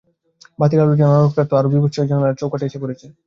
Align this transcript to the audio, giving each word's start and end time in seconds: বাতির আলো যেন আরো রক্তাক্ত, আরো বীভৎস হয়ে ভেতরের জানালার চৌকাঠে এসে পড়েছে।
বাতির 0.59 0.79
আলো 0.83 0.93
যেন 0.95 1.09
আরো 1.09 1.23
রক্তাক্ত, 1.25 1.51
আরো 1.53 1.67
বীভৎস 1.69 1.85
হয়ে 1.89 2.01
ভেতরের 2.01 2.11
জানালার 2.11 2.39
চৌকাঠে 2.41 2.65
এসে 2.67 2.81
পড়েছে। 2.83 3.05